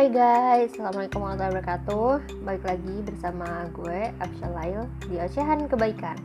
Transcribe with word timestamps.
Hai 0.00 0.08
guys, 0.08 0.72
Assalamualaikum 0.72 1.20
warahmatullahi 1.20 1.60
wabarakatuh. 1.60 2.08
Balik 2.40 2.64
lagi 2.64 2.96
bersama 3.04 3.68
gue, 3.68 4.08
Absya 4.16 4.48
Lail 4.48 4.88
Di 5.04 5.20
Ocehan 5.20 5.68
Kebaikan. 5.68 6.16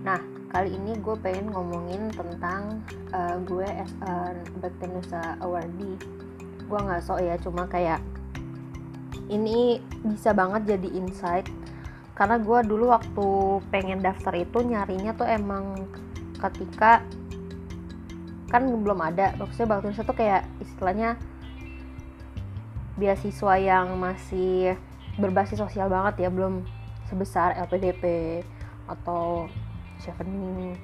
Nah, 0.00 0.24
kali 0.48 0.72
ini 0.72 0.96
gue 0.96 1.12
pengen 1.20 1.52
ngomongin 1.52 2.08
tentang 2.16 2.80
uh, 3.12 3.36
gue 3.44 3.68
as 3.68 3.92
a 4.08 4.32
Baktenusa 4.64 5.36
Awardee. 5.44 6.00
Gue 6.64 6.78
gak 6.80 7.04
sok 7.04 7.20
ya, 7.20 7.36
cuma 7.36 7.68
kayak 7.68 8.00
Ini 9.28 9.84
bisa 10.00 10.32
banget 10.32 10.80
jadi 10.80 10.88
insight. 10.88 11.44
Karena 12.16 12.40
gue 12.40 12.58
dulu 12.64 12.88
waktu 12.88 13.28
pengen 13.68 14.00
daftar 14.00 14.32
itu 14.32 14.64
nyarinya 14.64 15.12
tuh 15.12 15.28
emang 15.28 15.76
ketika 16.40 17.04
kan 18.48 18.64
belum 18.64 18.96
ada 19.04 19.36
maksudnya 19.36 19.76
Baktenusa 19.76 20.08
tuh 20.08 20.16
kayak 20.16 20.48
istilahnya 20.64 21.20
beasiswa 23.00 23.56
yang 23.56 23.96
masih 23.96 24.76
berbasis 25.16 25.56
sosial 25.56 25.88
banget 25.88 26.28
ya 26.28 26.28
belum 26.28 26.68
sebesar 27.08 27.56
LPDP 27.56 28.04
atau 28.84 29.48
Chevening, 30.00 30.76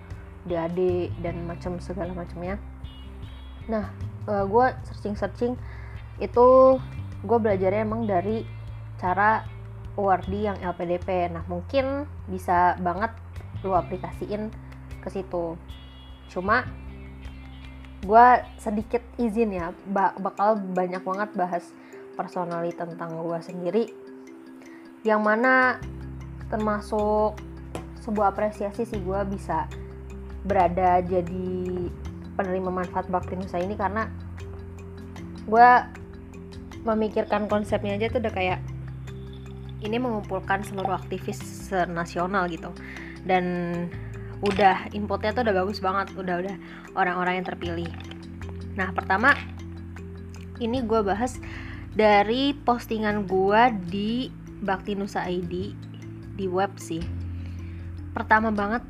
DAD 0.48 1.12
dan 1.20 1.44
macam 1.44 1.76
segala 1.80 2.12
macamnya. 2.12 2.56
Nah, 3.68 3.90
uh, 4.28 4.44
gue 4.44 4.66
searching-searching 4.88 5.56
itu 6.22 6.46
gue 7.24 7.38
belajarnya 7.38 7.82
emang 7.84 8.04
dari 8.08 8.44
cara 9.00 9.44
awardee 9.96 10.52
yang 10.52 10.58
LPDP. 10.60 11.32
Nah, 11.32 11.44
mungkin 11.48 12.04
bisa 12.28 12.76
banget 12.80 13.12
lu 13.64 13.72
aplikasiin 13.72 14.52
ke 15.00 15.08
situ. 15.08 15.56
Cuma 16.28 16.66
gue 18.04 18.26
sedikit 18.60 19.02
izin 19.16 19.56
ya, 19.56 19.72
bakal 20.20 20.60
banyak 20.60 21.02
banget 21.02 21.30
bahas 21.34 21.64
personally 22.16 22.72
tentang 22.72 23.20
gue 23.20 23.38
sendiri 23.44 23.84
yang 25.06 25.22
mana 25.22 25.78
termasuk 26.50 27.38
sebuah 28.02 28.34
apresiasi 28.34 28.88
sih 28.88 28.98
gue 28.98 29.20
bisa 29.30 29.70
berada 30.46 31.02
jadi 31.02 31.90
penerima 32.34 32.70
manfaat 32.70 33.06
bakti 33.10 33.38
nusa 33.38 33.58
ini 33.58 33.74
karena 33.74 34.10
gue 35.46 35.68
memikirkan 36.86 37.50
konsepnya 37.50 37.98
aja 37.98 38.10
tuh 38.10 38.22
udah 38.22 38.34
kayak 38.34 38.60
ini 39.82 39.98
mengumpulkan 39.98 40.62
seluruh 40.64 40.96
aktivis 40.96 41.68
nasional 41.90 42.46
gitu. 42.48 42.70
Dan 43.26 43.44
udah 44.44 44.92
inputnya 44.92 45.32
tuh 45.32 45.42
udah 45.48 45.54
bagus 45.64 45.80
banget 45.80 46.12
udah 46.14 46.34
udah 46.44 46.56
orang-orang 46.94 47.42
yang 47.42 47.46
terpilih. 47.46 47.90
Nah 48.78 48.92
pertama 48.92 49.32
ini 50.62 50.84
gue 50.84 51.00
bahas 51.02 51.40
dari 51.96 52.52
postingan 52.52 53.24
gua 53.24 53.72
di 53.72 54.28
Bakti 54.60 54.92
Nusa 54.92 55.24
ID 55.24 55.72
di 56.36 56.46
web 56.46 56.76
sih. 56.76 57.00
Pertama 58.12 58.52
banget 58.52 58.84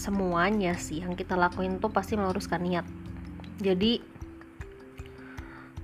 semuanya 0.00 0.72
sih 0.76 1.04
yang 1.04 1.12
kita 1.12 1.36
lakuin 1.36 1.76
tuh 1.76 1.92
pasti 1.92 2.16
meluruskan 2.16 2.64
niat. 2.64 2.88
Jadi 3.60 4.00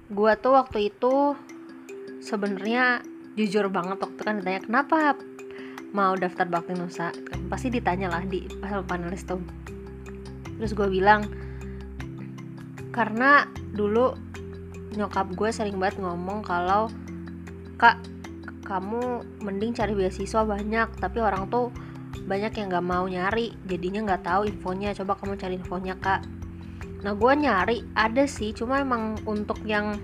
gua 0.08 0.40
tuh 0.40 0.56
waktu 0.56 0.88
itu 0.88 1.36
sebenarnya 2.24 3.04
jujur 3.36 3.68
banget 3.68 4.00
waktu 4.00 4.20
kan 4.20 4.40
ditanya 4.40 4.60
kenapa 4.64 5.16
mau 5.92 6.16
daftar 6.16 6.48
Bakti 6.48 6.72
Nusa 6.72 7.12
pasti 7.52 7.68
ditanya 7.68 8.08
lah 8.08 8.24
di 8.24 8.48
pasal 8.48 8.80
panelis 8.88 9.28
tuh. 9.28 9.44
Terus 10.56 10.72
gue 10.72 10.88
bilang 10.88 11.28
karena 12.92 13.48
dulu 13.72 14.31
nyokap 14.94 15.32
gue 15.32 15.50
sering 15.50 15.76
banget 15.80 16.00
ngomong 16.00 16.44
kalau 16.44 16.92
kak 17.80 17.98
kamu 18.62 19.26
mending 19.42 19.74
cari 19.74 19.92
beasiswa 19.92 20.46
banyak 20.46 20.88
tapi 20.96 21.18
orang 21.18 21.50
tuh 21.50 21.74
banyak 22.24 22.54
yang 22.54 22.66
nggak 22.70 22.86
mau 22.86 23.04
nyari 23.08 23.56
jadinya 23.66 24.04
nggak 24.06 24.22
tahu 24.22 24.42
infonya 24.46 24.94
coba 24.94 25.18
kamu 25.18 25.34
cari 25.40 25.54
infonya 25.58 25.94
kak. 25.98 26.22
Nah 27.02 27.18
gue 27.18 27.32
nyari 27.34 27.82
ada 27.98 28.24
sih 28.30 28.54
cuma 28.54 28.78
emang 28.78 29.18
untuk 29.26 29.58
yang 29.66 29.98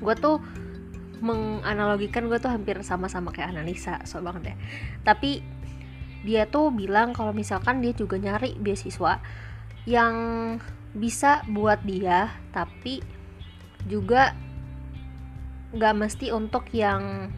gue 0.00 0.14
tuh 0.16 0.40
menganalogikan 1.18 2.30
gue 2.30 2.38
tuh 2.38 2.50
hampir 2.50 2.78
sama-sama 2.86 3.34
kayak 3.34 3.50
analisa 3.50 3.98
so 4.06 4.22
banget 4.22 4.54
ya 4.54 4.56
tapi 5.02 5.42
dia 6.22 6.46
tuh 6.46 6.70
bilang 6.74 7.14
kalau 7.14 7.34
misalkan 7.34 7.82
dia 7.82 7.94
juga 7.94 8.18
nyari 8.18 8.54
beasiswa 8.58 9.22
yang 9.86 10.16
bisa 10.94 11.42
buat 11.50 11.82
dia 11.82 12.30
tapi 12.54 13.02
juga 13.86 14.34
nggak 15.70 15.94
mesti 15.94 16.32
untuk 16.32 16.66
yang 16.72 17.30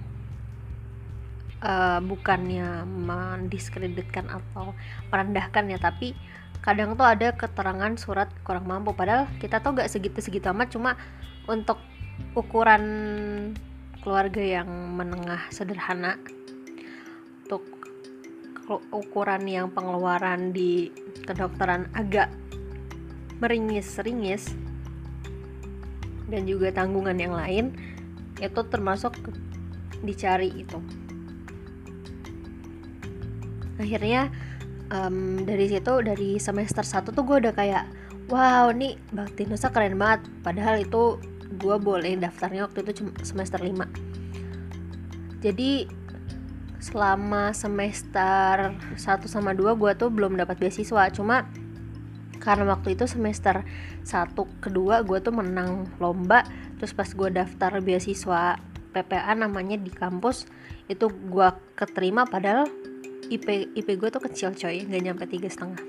uh, 1.60 2.00
bukannya 2.00 2.86
mendiskreditkan 2.86 4.30
atau 4.30 4.72
merendahkan 5.12 5.66
ya 5.68 5.78
tapi 5.82 6.16
kadang 6.60 6.92
tuh 6.96 7.08
ada 7.08 7.32
keterangan 7.32 7.96
surat 7.96 8.28
kurang 8.44 8.68
mampu. 8.68 8.92
Padahal 8.92 9.26
kita 9.40 9.64
tuh 9.64 9.80
gak 9.80 9.88
segitu-segitu 9.88 10.44
amat 10.52 10.68
cuma 10.76 10.92
untuk 11.48 11.80
ukuran 12.36 12.84
keluarga 14.04 14.60
yang 14.60 14.68
menengah 14.68 15.40
sederhana 15.48 16.20
untuk 17.44 17.64
ukuran 18.92 19.42
yang 19.48 19.66
pengeluaran 19.72 20.52
di 20.52 20.92
kedokteran 21.24 21.88
agak 21.96 22.28
meringis-ringis 23.40 24.52
dan 26.30 26.46
juga 26.46 26.70
tanggungan 26.70 27.18
yang 27.18 27.34
lain 27.34 27.74
itu 28.40 28.60
termasuk 28.70 29.18
dicari 30.00 30.48
itu. 30.54 30.78
Akhirnya 33.76 34.32
um, 34.94 35.42
dari 35.44 35.66
situ 35.68 35.92
dari 36.00 36.40
semester 36.40 36.86
1 36.86 37.12
tuh 37.12 37.24
gue 37.26 37.36
udah 37.48 37.52
kayak 37.52 37.84
wow 38.32 38.70
nih 38.72 38.96
Bakti 39.12 39.44
Nusa 39.50 39.68
keren 39.68 39.98
banget. 40.00 40.24
Padahal 40.40 40.80
itu 40.80 41.20
gue 41.60 41.76
boleh 41.76 42.16
daftarnya 42.16 42.70
waktu 42.70 42.86
itu 42.86 43.10
semester 43.26 43.58
5 43.58 44.10
jadi 45.40 45.88
selama 46.80 47.52
semester 47.56 48.76
1 48.76 49.00
sama 49.24 49.56
2 49.56 49.76
gue 49.76 49.92
tuh 49.96 50.08
belum 50.12 50.36
dapat 50.36 50.60
beasiswa. 50.60 51.08
Cuma 51.12 51.48
karena 52.40 52.72
waktu 52.72 52.96
itu 52.96 53.04
semester 53.04 53.60
1 54.02 54.32
kedua 54.64 55.04
gue 55.04 55.20
tuh 55.20 55.30
menang 55.30 55.86
lomba. 56.00 56.42
Terus 56.80 56.96
pas 56.96 57.06
gue 57.12 57.28
daftar 57.28 57.78
beasiswa 57.84 58.56
PPA 58.90 59.32
namanya 59.36 59.76
di 59.76 59.92
kampus 59.92 60.48
itu 60.90 61.06
gue 61.06 61.48
keterima 61.76 62.26
padahal 62.26 62.66
IP 63.30 63.76
IP 63.76 63.88
gue 64.00 64.08
tuh 64.08 64.24
kecil 64.24 64.56
coy. 64.56 64.88
Nggak 64.88 65.02
nyampe 65.04 65.24
tiga 65.28 65.52
setengah. 65.52 65.84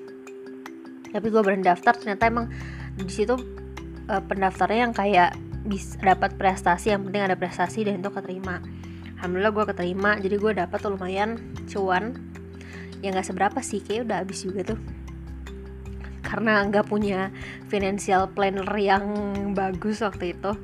Tapi 1.12 1.28
gue 1.32 1.42
berani 1.42 1.64
daftar 1.64 1.96
ternyata 1.96 2.28
emang 2.28 2.52
di 3.00 3.08
situ 3.08 3.40
uh, 4.12 4.22
pendaftarnya 4.22 4.92
yang 4.92 4.94
kayak 4.94 5.32
bisa 5.64 5.96
dapat 6.04 6.36
prestasi 6.36 6.92
yang 6.92 7.08
penting 7.08 7.24
ada 7.24 7.40
prestasi 7.40 7.88
dan 7.88 8.04
itu 8.04 8.12
keterima. 8.12 8.60
Alhamdulillah 9.18 9.54
gue 9.56 9.66
keterima 9.72 10.12
jadi 10.20 10.36
gue 10.36 10.52
dapat 10.60 10.80
lumayan 10.84 11.40
cuan. 11.72 12.20
Ya 13.02 13.10
nggak 13.10 13.34
seberapa 13.34 13.60
sih 13.64 13.82
kayak 13.82 14.12
udah 14.12 14.18
habis 14.22 14.46
juga 14.46 14.76
tuh 14.76 14.80
karena 16.32 16.64
nggak 16.64 16.88
punya 16.88 17.28
financial 17.68 18.32
planner 18.32 18.72
yang 18.80 19.04
bagus 19.52 20.00
waktu 20.00 20.32
itu. 20.32 20.56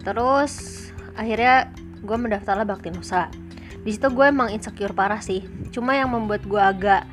Terus 0.00 0.88
akhirnya 1.12 1.68
gue 2.00 2.16
mendaftarlah 2.16 2.64
Bakti 2.64 2.88
Nusa 2.88 3.28
di 3.80 3.96
situ 3.96 4.12
gue 4.12 4.26
emang 4.28 4.48
insecure 4.52 4.96
parah 4.96 5.20
sih. 5.20 5.44
Cuma 5.72 5.96
yang 5.96 6.12
membuat 6.12 6.44
gue 6.44 6.60
agak 6.60 7.04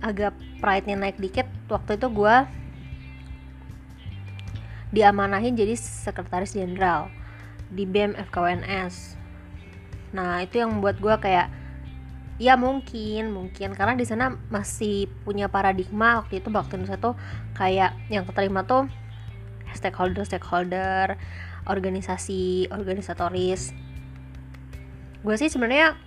agak 0.00 0.32
pride-nya 0.64 0.96
naik 0.96 1.20
dikit 1.20 1.44
waktu 1.68 2.00
itu 2.00 2.08
gue 2.08 2.36
diamanahin 4.90 5.54
jadi 5.54 5.76
sekretaris 5.76 6.56
jenderal 6.56 7.12
di 7.70 7.84
BEM 7.86 8.16
FKWNS 8.16 9.20
nah 10.10 10.42
itu 10.42 10.58
yang 10.58 10.74
membuat 10.74 10.98
gue 10.98 11.14
kayak 11.22 11.52
ya 12.40 12.56
mungkin 12.56 13.36
mungkin. 13.36 13.76
Karena 13.76 13.94
di 13.94 14.08
sana 14.08 14.32
masih 14.48 15.06
punya 15.28 15.52
paradigma. 15.52 16.24
Waktu 16.24 16.40
itu 16.40 16.48
waktu 16.48 16.80
Nusa 16.80 16.96
tuh 16.96 17.14
kayak 17.52 17.92
yang 18.08 18.24
keterima 18.24 18.64
tuh 18.64 18.88
stakeholder 19.76 20.24
stakeholder 20.24 21.20
organisasi 21.68 22.72
organisatoris. 22.72 23.76
Gue 25.20 25.36
sih 25.36 25.52
sebenarnya 25.52 26.00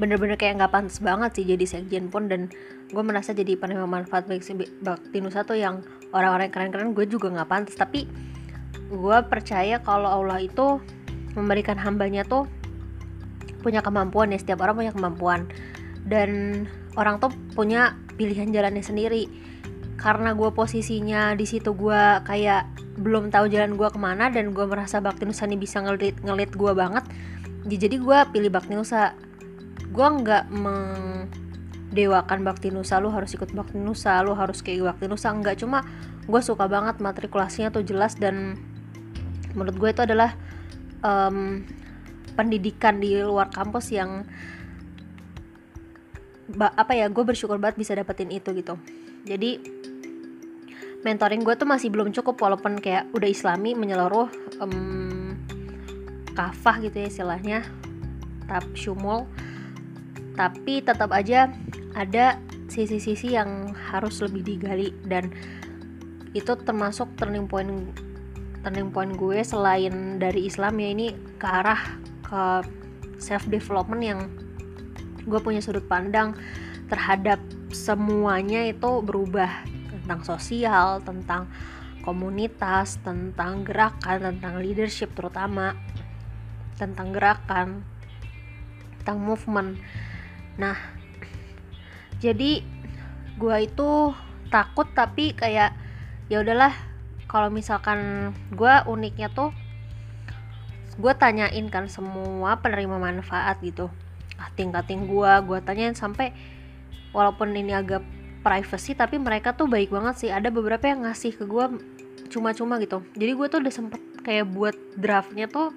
bener-bener 0.00 0.34
kayak 0.40 0.58
nggak 0.58 0.72
pantas 0.72 0.98
banget 1.04 1.36
sih 1.36 1.44
jadi 1.44 1.64
sekjen 1.68 2.08
pun. 2.08 2.32
Dan 2.32 2.48
gue 2.88 3.02
merasa 3.04 3.36
jadi 3.36 3.60
penerima 3.60 3.84
manfaat 3.84 4.24
baik 4.24 4.40
bakti 4.80 5.20
nusa 5.20 5.44
tuh 5.44 5.60
yang 5.60 5.84
orang-orang 6.16 6.48
keren-keren 6.48 6.96
gue 6.96 7.04
juga 7.04 7.28
nggak 7.28 7.48
pantas. 7.52 7.76
Tapi 7.76 8.08
gue 8.88 9.18
percaya 9.28 9.84
kalau 9.84 10.24
Allah 10.24 10.40
itu 10.40 10.80
memberikan 11.36 11.76
hambanya 11.76 12.24
tuh 12.24 12.48
punya 13.62 13.80
kemampuan 13.80 14.34
ya 14.34 14.38
setiap 14.40 14.62
orang 14.64 14.86
punya 14.86 14.92
kemampuan. 14.94 15.46
Dan 16.02 16.64
orang 16.98 17.22
tuh 17.22 17.30
punya 17.54 17.96
pilihan 18.18 18.50
jalannya 18.50 18.82
sendiri. 18.82 19.28
Karena 19.96 20.34
gue 20.34 20.50
posisinya 20.50 21.38
di 21.38 21.46
situ 21.46 21.72
gue 21.78 22.02
kayak 22.26 22.66
belum 22.98 23.32
tahu 23.32 23.48
jalan 23.48 23.78
gue 23.78 23.88
ke 23.88 23.96
mana 23.96 24.28
dan 24.28 24.52
gue 24.52 24.66
merasa 24.68 25.00
Bakti 25.00 25.24
Nusa 25.24 25.48
ini 25.48 25.56
bisa 25.56 25.80
ngelit 25.80 26.20
ngelit 26.20 26.52
gue 26.52 26.72
banget 26.76 27.08
ya 27.70 27.76
jadi 27.78 27.96
gue 27.98 28.18
pilih 28.34 28.50
Bakti 28.50 28.74
Nusa. 28.74 29.14
Gue 29.92 30.08
nggak 30.08 30.48
mengdewakan 30.50 32.38
Bakti 32.42 32.72
Nusa 32.72 32.98
lu 32.98 33.12
harus 33.12 33.30
ikut 33.36 33.52
Bakti 33.54 33.78
Nusa 33.78 34.18
lu 34.24 34.34
harus 34.34 34.62
kayak 34.64 34.96
Bakti 34.96 35.06
Nusa 35.06 35.30
nggak. 35.30 35.62
Cuma 35.62 35.84
gue 36.26 36.40
suka 36.42 36.66
banget 36.66 36.98
matrikulasinya 36.98 37.70
tuh 37.70 37.84
jelas 37.86 38.18
dan 38.18 38.58
menurut 39.52 39.76
gue 39.78 39.90
itu 39.92 40.02
adalah 40.02 40.34
um, 41.04 41.62
pendidikan 42.34 42.98
di 42.98 43.20
luar 43.20 43.52
kampus 43.52 43.92
yang 43.92 44.24
apa 46.58 46.92
ya 46.92 47.08
gue 47.08 47.24
bersyukur 47.24 47.56
banget 47.56 47.80
bisa 47.80 47.92
dapetin 47.96 48.28
itu 48.28 48.52
gitu. 48.52 48.76
Jadi 49.24 49.62
mentoring 51.02 51.42
gue 51.42 51.54
tuh 51.56 51.66
masih 51.66 51.88
belum 51.88 52.14
cukup 52.14 52.38
walaupun 52.38 52.78
kayak 52.78 53.10
udah 53.16 53.28
islami 53.30 53.74
menyeluruh 53.74 54.28
um, 54.62 55.34
kafah 56.36 56.82
gitu 56.82 56.96
ya 57.02 57.08
istilahnya 57.08 57.58
tap 58.46 58.66
syumul. 58.76 59.24
Tapi 60.32 60.80
tetap 60.80 61.12
aja 61.12 61.52
ada 61.92 62.40
sisi-sisi 62.72 63.36
yang 63.36 63.76
harus 63.92 64.24
lebih 64.24 64.44
digali 64.44 64.96
dan 65.04 65.28
itu 66.32 66.56
termasuk 66.64 67.12
turning 67.20 67.44
point 67.44 67.92
turning 68.64 68.88
point 68.88 69.12
gue 69.12 69.44
selain 69.44 70.16
dari 70.16 70.48
Islam 70.48 70.80
ya 70.80 70.88
ini 70.96 71.12
ke 71.36 71.44
arah 71.44 71.82
ke 72.32 72.44
self 73.20 73.44
development 73.52 74.00
yang 74.00 74.20
gue 75.28 75.40
punya 75.44 75.60
sudut 75.60 75.84
pandang 75.84 76.32
terhadap 76.88 77.38
semuanya 77.68 78.64
itu 78.64 79.04
berubah 79.04 79.68
tentang 79.92 80.24
sosial, 80.24 81.04
tentang 81.04 81.46
komunitas, 82.02 82.98
tentang 83.04 83.62
gerakan, 83.62 84.32
tentang 84.32 84.58
leadership 84.64 85.12
terutama, 85.12 85.76
tentang 86.80 87.14
gerakan, 87.14 87.86
tentang 88.98 89.18
movement. 89.22 89.78
Nah, 90.58 90.74
jadi 92.18 92.64
gue 93.38 93.56
itu 93.62 93.90
takut 94.50 94.90
tapi 94.92 95.32
kayak 95.32 95.72
ya 96.26 96.42
udahlah 96.42 96.74
kalau 97.30 97.48
misalkan 97.48 98.32
gue 98.52 98.74
uniknya 98.90 99.32
tuh 99.32 99.54
gue 101.00 101.12
tanyain 101.16 101.66
kan 101.72 101.88
semua 101.88 102.60
penerima 102.60 103.00
manfaat 103.00 103.56
gitu. 103.64 103.88
Kating-kating 104.36 105.08
gue 105.08 105.32
gue 105.48 105.58
tanyain 105.64 105.96
sampai 105.96 106.36
walaupun 107.16 107.52
ini 107.56 107.72
agak 107.72 108.04
privacy 108.42 108.92
tapi 108.92 109.16
mereka 109.16 109.56
tuh 109.56 109.70
baik 109.70 109.88
banget 109.88 110.14
sih. 110.18 110.30
Ada 110.32 110.52
beberapa 110.52 110.84
yang 110.84 111.08
ngasih 111.08 111.32
ke 111.38 111.44
gue 111.48 111.64
cuma-cuma 112.28 112.76
gitu. 112.82 113.00
Jadi 113.16 113.32
gue 113.32 113.46
tuh 113.48 113.58
udah 113.64 113.72
sempet 113.72 114.00
kayak 114.20 114.52
buat 114.52 114.76
draftnya 114.98 115.48
tuh 115.48 115.72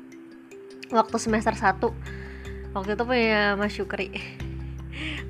waktu 0.94 1.18
semester 1.18 1.56
1 1.56 2.76
waktu 2.76 2.92
itu 2.94 3.04
punya 3.08 3.56
Mas 3.56 3.72
Syukri. 3.72 4.12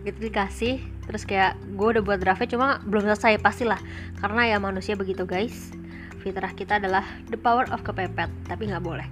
Gitu 0.05 0.29
dikasih 0.29 0.77
terus 1.09 1.25
kayak 1.25 1.57
gue 1.77 1.87
udah 1.97 2.01
buat 2.05 2.21
draftnya 2.21 2.49
cuma 2.49 2.81
belum 2.85 3.05
selesai 3.09 3.41
pastilah. 3.41 3.81
Karena 4.17 4.49
ya 4.49 4.57
manusia 4.57 4.97
begitu 4.97 5.25
guys. 5.25 5.73
Fitrah 6.21 6.53
kita 6.57 6.81
adalah 6.81 7.05
the 7.29 7.37
power 7.37 7.69
of 7.69 7.85
kepepet 7.85 8.29
tapi 8.49 8.65
nggak 8.65 8.81
boleh 8.81 9.05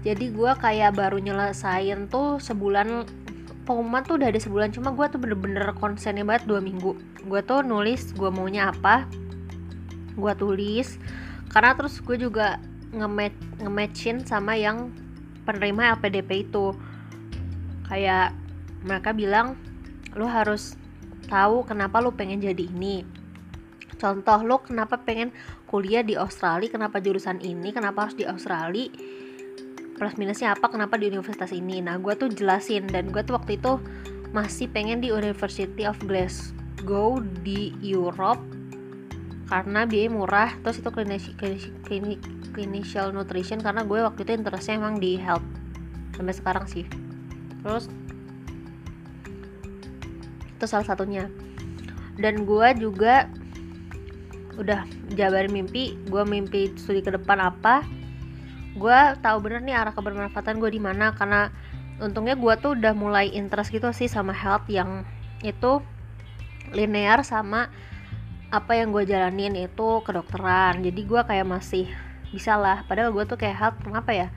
jadi 0.00 0.32
gue 0.32 0.52
kayak 0.56 0.96
baru 0.96 1.20
nyelesain 1.20 2.08
tuh 2.08 2.40
sebulan 2.40 3.04
pengumuman 3.68 4.00
tuh 4.00 4.16
udah 4.16 4.32
ada 4.32 4.40
sebulan 4.40 4.72
cuma 4.72 4.96
gue 4.96 5.06
tuh 5.12 5.20
bener-bener 5.20 5.76
konsennya 5.76 6.24
banget 6.24 6.48
dua 6.48 6.60
minggu. 6.64 6.96
Gue 7.28 7.40
tuh 7.44 7.60
nulis 7.60 8.16
gue 8.16 8.30
maunya 8.32 8.72
apa 8.72 9.04
gue 10.16 10.32
tulis 10.36 10.98
karena 11.52 11.76
terus 11.76 12.00
gue 12.00 12.16
juga 12.16 12.58
nge-match 12.90 13.38
nge-matchin 13.62 14.16
sama 14.24 14.56
yang 14.56 14.88
penerima 15.44 16.00
LPDP 16.00 16.48
itu. 16.48 16.72
Kayak 17.84 18.32
mereka 18.80 19.12
bilang 19.12 19.60
lo 20.16 20.24
harus 20.24 20.80
tahu 21.28 21.68
kenapa 21.68 22.00
lo 22.00 22.16
pengen 22.16 22.40
jadi 22.40 22.64
ini. 22.72 23.04
Contoh 24.00 24.40
lo 24.40 24.64
kenapa 24.64 24.96
pengen 25.04 25.28
kuliah 25.68 26.00
di 26.00 26.16
Australia 26.16 26.72
kenapa 26.72 27.04
jurusan 27.04 27.44
ini 27.44 27.68
kenapa 27.68 28.08
harus 28.08 28.16
di 28.16 28.24
Australia 28.24 28.88
plus 30.00 30.16
minusnya 30.16 30.56
apa 30.56 30.72
kenapa 30.72 30.96
di 30.96 31.12
universitas 31.12 31.52
ini? 31.52 31.84
Nah 31.84 32.00
gue 32.00 32.16
tuh 32.16 32.32
jelasin 32.32 32.88
dan 32.88 33.12
gue 33.12 33.20
tuh 33.20 33.36
waktu 33.36 33.60
itu 33.60 33.76
masih 34.32 34.72
pengen 34.72 35.04
di 35.04 35.12
University 35.12 35.84
of 35.84 36.00
Glasgow 36.08 37.20
di 37.44 37.76
Europe 37.84 38.40
karena 39.52 39.84
biaya 39.84 40.08
murah 40.08 40.50
terus 40.64 40.80
itu 40.80 40.88
klinis, 40.88 41.28
clinical 42.56 43.12
nutrition 43.12 43.60
karena 43.60 43.84
gue 43.84 44.00
waktu 44.00 44.24
itu 44.24 44.32
interestnya 44.40 44.80
emang 44.80 44.96
di 44.96 45.20
health 45.20 45.44
sampai 46.16 46.32
sekarang 46.32 46.64
sih. 46.64 46.88
Terus 47.60 47.92
itu 50.56 50.64
salah 50.64 50.88
satunya. 50.88 51.28
Dan 52.16 52.48
gue 52.48 52.68
juga 52.80 53.28
udah 54.56 54.88
jabarin 55.12 55.52
mimpi 55.52 55.92
gue 56.08 56.24
mimpi 56.24 56.72
studi 56.80 57.04
ke 57.04 57.12
depan 57.12 57.52
apa 57.52 57.84
gue 58.76 58.98
tahu 59.18 59.36
bener 59.42 59.60
nih 59.66 59.74
arah 59.74 59.94
kebermanfaatan 59.94 60.62
gue 60.62 60.70
di 60.70 60.80
mana 60.82 61.10
karena 61.14 61.50
untungnya 62.00 62.38
gue 62.38 62.54
tuh 62.62 62.78
udah 62.78 62.94
mulai 62.96 63.28
interest 63.34 63.74
gitu 63.74 63.90
sih 63.90 64.06
sama 64.06 64.32
health 64.32 64.66
yang 64.70 65.04
itu 65.42 65.82
linear 66.70 67.26
sama 67.26 67.68
apa 68.50 68.74
yang 68.74 68.90
gue 68.90 69.06
jalanin 69.06 69.54
itu 69.54 70.02
kedokteran. 70.02 70.82
Jadi 70.82 71.00
gue 71.06 71.20
kayak 71.22 71.46
masih 71.46 71.86
bisa 72.34 72.58
lah. 72.58 72.82
Padahal 72.86 73.14
gue 73.14 73.22
tuh 73.26 73.38
kayak 73.38 73.56
health 73.56 73.78
kenapa 73.82 74.10
ya 74.10 74.28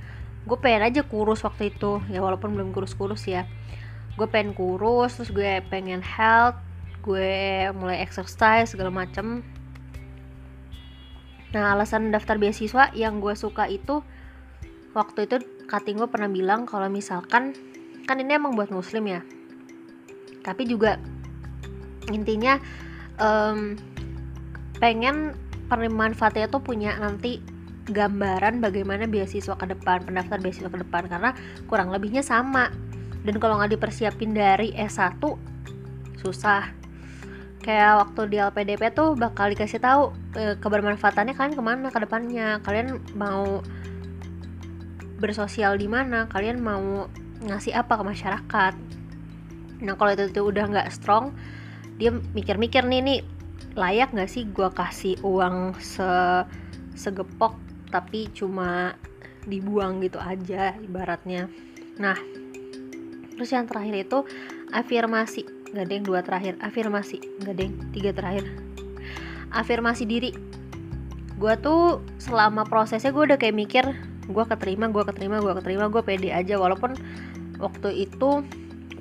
gue 0.44 0.58
pengen 0.60 0.86
aja 0.86 1.02
kurus 1.02 1.42
waktu 1.42 1.74
itu. 1.74 2.02
Ya 2.10 2.22
walaupun 2.22 2.54
belum 2.54 2.70
kurus-kurus 2.74 3.26
ya. 3.26 3.50
Gue 4.14 4.30
pengen 4.30 4.54
kurus 4.54 5.18
terus 5.18 5.34
gue 5.34 5.62
pengen 5.70 6.06
health 6.06 6.58
gue 7.04 7.70
mulai 7.74 8.00
exercise 8.06 8.72
segala 8.74 8.94
macem. 8.94 9.42
Nah 11.54 11.74
alasan 11.74 12.14
daftar 12.14 12.38
beasiswa 12.38 12.94
yang 12.94 13.18
gue 13.18 13.34
suka 13.34 13.66
itu 13.70 14.06
waktu 14.94 15.26
itu 15.26 15.42
kating 15.66 15.98
gue 15.98 16.10
pernah 16.10 16.30
bilang 16.30 16.70
kalau 16.70 16.90
misalkan 16.90 17.58
kan 18.06 18.16
ini 18.22 18.38
emang 18.38 18.54
buat 18.54 18.70
muslim 18.70 19.10
ya. 19.10 19.22
Tapi 20.46 20.70
juga 20.70 21.02
intinya 22.12 22.60
um, 23.18 23.80
pengen 24.78 25.34
pemanfaatnya 25.72 26.52
tuh 26.52 26.62
punya 26.62 27.00
nanti 27.00 27.40
gambaran 27.84 28.64
bagaimana 28.64 29.08
beasiswa 29.10 29.56
ke 29.60 29.66
depan 29.68 30.08
pendaftar 30.08 30.40
beasiswa 30.40 30.72
ke 30.72 30.80
depan 30.84 31.08
karena 31.12 31.32
kurang 31.68 31.92
lebihnya 31.92 32.24
sama. 32.24 32.72
Dan 33.24 33.40
kalau 33.40 33.60
nggak 33.60 33.80
dipersiapin 33.80 34.36
dari 34.36 34.76
S1 34.76 35.20
susah. 36.20 36.72
Kayak 37.64 38.04
waktu 38.04 38.22
di 38.28 38.38
LPDP 38.44 38.92
tuh 38.92 39.16
bakal 39.16 39.48
dikasih 39.56 39.80
tahu 39.80 40.12
e, 40.36 40.60
kebermanfaatannya 40.60 41.32
kalian 41.32 41.56
ke 41.56 41.64
mana 41.64 41.88
ke 41.88 42.00
depannya. 42.04 42.60
Kalian 42.60 43.00
mau 43.16 43.64
bersosial 45.18 45.78
di 45.78 45.88
mana 45.90 46.26
kalian 46.30 46.60
mau 46.62 47.10
ngasih 47.44 47.76
apa 47.76 48.00
ke 48.00 48.04
masyarakat. 48.04 48.74
Nah 49.84 49.94
kalau 50.00 50.12
itu, 50.16 50.32
itu 50.32 50.42
udah 50.42 50.66
nggak 50.72 50.90
strong 50.94 51.36
dia 52.00 52.10
mikir-mikir 52.10 52.82
nih 52.90 53.02
nih 53.06 53.20
layak 53.78 54.14
nggak 54.14 54.30
sih 54.30 54.50
gue 54.50 54.70
kasih 54.74 55.16
uang 55.22 55.78
se 55.78 56.10
segepok 56.98 57.58
tapi 57.90 58.30
cuma 58.34 58.98
dibuang 59.46 60.02
gitu 60.02 60.18
aja 60.18 60.74
ibaratnya? 60.82 61.50
Nah 62.00 62.18
terus 63.34 63.50
yang 63.54 63.66
terakhir 63.66 64.08
itu 64.08 64.20
afirmasi. 64.74 65.46
Nggak 65.74 65.84
ada 65.90 65.94
yang 65.94 66.06
dua 66.06 66.20
terakhir. 66.22 66.54
Afirmasi. 66.62 67.18
Nggak 67.42 67.54
ada 67.54 67.64
yang 67.66 67.76
tiga 67.94 68.12
terakhir. 68.14 68.46
Afirmasi 69.54 70.04
diri. 70.06 70.32
Gue 71.38 71.54
tuh 71.58 72.02
selama 72.22 72.66
prosesnya 72.66 73.10
gue 73.10 73.24
udah 73.26 73.38
kayak 73.42 73.58
mikir 73.58 73.86
gue 74.30 74.44
keterima 74.48 74.88
gue 74.88 75.04
keterima 75.04 75.44
gue 75.44 75.54
keterima 75.60 75.86
gue 75.92 76.02
pede 76.04 76.30
aja. 76.32 76.56
Walaupun 76.56 76.96
waktu 77.60 78.08
itu 78.08 78.44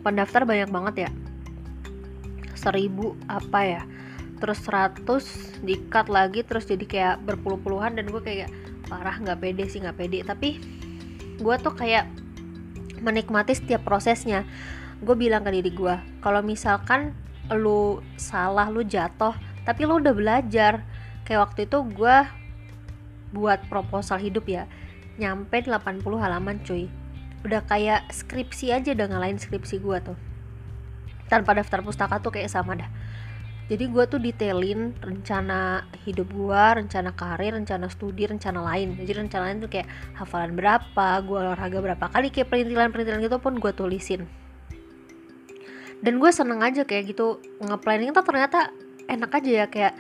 pendaftar 0.03 0.43
banyak 0.43 0.71
banget 0.71 0.95
ya. 1.09 1.11
Seribu 2.59 3.15
apa 3.31 3.61
ya? 3.63 3.83
Terus 4.43 4.59
100 4.67 5.63
dikat 5.63 6.11
lagi 6.11 6.43
terus 6.43 6.67
jadi 6.67 6.85
kayak 6.87 7.17
berpuluh-puluhan 7.23 7.95
dan 7.95 8.11
gue 8.11 8.23
kayak 8.23 8.51
parah 8.91 9.15
nggak 9.23 9.39
pede 9.39 9.65
sih 9.71 9.79
nggak 9.83 9.99
pede. 9.99 10.27
Tapi 10.27 10.59
gue 11.39 11.55
tuh 11.63 11.75
kayak 11.75 12.11
menikmati 13.03 13.55
setiap 13.55 13.87
prosesnya. 13.87 14.43
Gue 15.03 15.15
bilang 15.19 15.43
ke 15.47 15.51
diri 15.55 15.71
gue 15.71 15.95
kalau 16.23 16.43
misalkan 16.43 17.15
lu 17.51 17.99
salah 18.15 18.71
lu 18.71 18.83
jatuh 18.83 19.35
tapi 19.63 19.87
lu 19.87 20.03
udah 20.03 20.15
belajar. 20.15 20.83
Kayak 21.23 21.55
waktu 21.55 21.71
itu 21.71 21.79
gue 21.87 22.17
buat 23.31 23.63
proposal 23.71 24.19
hidup 24.19 24.45
ya 24.51 24.67
nyampe 25.21 25.61
80 25.61 26.05
halaman 26.21 26.61
cuy. 26.65 26.89
Udah 27.43 27.65
kayak 27.67 28.09
skripsi 28.15 28.71
aja 28.71 28.95
udah 28.95 29.07
ngalahin 29.11 29.37
skripsi 29.37 29.83
gue 29.83 29.99
tuh. 30.01 30.19
Tanpa 31.27 31.57
daftar 31.57 31.83
pustaka 31.83 32.23
tuh 32.23 32.33
kayak 32.33 32.53
sama 32.53 32.79
dah. 32.79 32.91
Jadi 33.73 33.89
gue 33.89 34.05
tuh 34.05 34.21
detailin 34.21 34.93
rencana 35.01 35.89
hidup 36.05 36.29
gue 36.29 36.63
rencana 36.77 37.15
karir 37.17 37.57
rencana 37.57 37.89
studi 37.89 38.29
rencana 38.29 38.61
lain. 38.61 39.01
Jadi 39.01 39.11
rencana 39.17 39.49
lain 39.49 39.59
tuh 39.65 39.71
kayak 39.73 39.89
hafalan 40.19 40.53
berapa 40.59 41.09
gue 41.25 41.39
olahraga 41.41 41.79
berapa 41.81 42.07
kali 42.13 42.29
kayak 42.29 42.53
perintilan-perintilan 42.53 43.25
gitu 43.25 43.39
pun 43.41 43.57
gue 43.57 43.73
tulisin. 43.73 44.29
Dan 46.03 46.19
gue 46.19 46.31
seneng 46.35 46.61
aja 46.61 46.83
kayak 46.83 47.15
gitu 47.15 47.39
nge-planning 47.63 48.11
tuh 48.11 48.27
ternyata 48.27 48.75
enak 49.07 49.31
aja 49.31 49.51
ya 49.65 49.67
kayak 49.71 49.95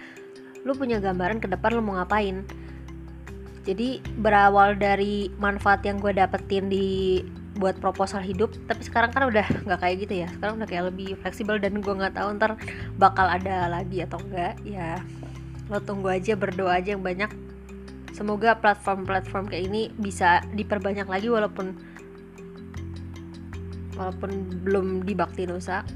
lu 0.66 0.75
punya 0.75 0.99
gambaran 0.99 1.42
ke 1.42 1.50
depan 1.50 1.75
lu 1.75 1.83
mau 1.83 1.99
ngapain 1.99 2.47
jadi 3.62 4.02
berawal 4.19 4.75
dari 4.75 5.31
manfaat 5.38 5.87
yang 5.87 6.02
gue 6.02 6.11
dapetin 6.11 6.66
di 6.66 7.23
buat 7.52 7.76
proposal 7.78 8.25
hidup 8.25 8.50
tapi 8.64 8.83
sekarang 8.83 9.12
kan 9.12 9.28
udah 9.28 9.45
nggak 9.69 9.81
kayak 9.81 9.97
gitu 10.02 10.14
ya. 10.25 10.28
Sekarang 10.35 10.59
udah 10.59 10.69
kayak 10.69 10.85
lebih 10.90 11.14
fleksibel 11.21 11.61
dan 11.62 11.78
gue 11.78 11.95
nggak 11.95 12.16
tahu 12.19 12.28
ntar 12.40 12.59
bakal 12.99 13.28
ada 13.28 13.71
lagi 13.71 14.02
atau 14.02 14.19
enggak 14.19 14.59
ya 14.66 14.99
lo 15.71 15.78
tunggu 15.81 16.11
aja 16.11 16.35
berdoa 16.35 16.83
aja 16.83 16.99
yang 16.99 17.04
banyak. 17.04 17.31
Semoga 18.12 18.59
platform-platform 18.61 19.49
kayak 19.49 19.64
ini 19.73 19.83
bisa 19.97 20.45
diperbanyak 20.52 21.09
lagi 21.09 21.33
walaupun 21.33 21.73
walaupun 23.97 24.31
belum 24.66 25.07
dibakti 25.07 25.47
nusa 25.47 25.87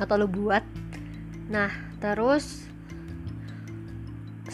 atau 0.00 0.14
lo 0.16 0.26
buat. 0.26 0.64
Nah 1.52 1.70
terus 2.00 2.66